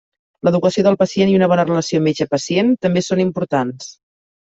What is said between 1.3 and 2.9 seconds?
i una bona relació metge-pacient